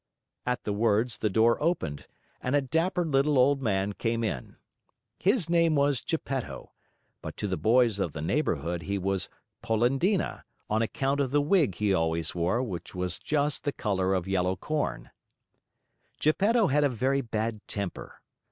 At 0.47 0.63
the 0.63 0.73
words, 0.73 1.19
the 1.19 1.29
door 1.29 1.61
opened 1.61 2.07
and 2.41 2.55
a 2.55 2.61
dapper 2.61 3.05
little 3.05 3.37
old 3.37 3.61
man 3.61 3.93
came 3.93 4.23
in. 4.23 4.55
His 5.19 5.47
name 5.47 5.75
was 5.75 6.01
Geppetto, 6.01 6.71
but 7.21 7.37
to 7.37 7.47
the 7.47 7.55
boys 7.55 7.99
of 7.99 8.11
the 8.13 8.21
neighborhood 8.23 8.81
he 8.81 8.97
was 8.97 9.29
Polendina,* 9.63 10.41
on 10.71 10.81
account 10.81 11.19
of 11.19 11.29
the 11.29 11.39
wig 11.39 11.75
he 11.75 11.93
always 11.93 12.33
wore 12.33 12.63
which 12.63 12.95
was 12.95 13.19
just 13.19 13.63
the 13.63 13.71
color 13.71 14.15
of 14.15 14.27
yellow 14.27 14.55
corn. 14.55 15.01
* 15.01 15.03
Cornmeal 15.03 15.11
mush 15.11 16.19
Geppetto 16.19 16.65
had 16.69 16.83
a 16.83 16.89
very 16.89 17.21
bad 17.21 17.61
temper. 17.67 18.23